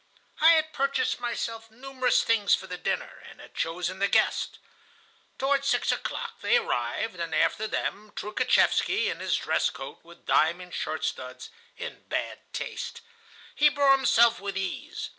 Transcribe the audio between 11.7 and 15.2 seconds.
in bad taste. He bore himself with ease.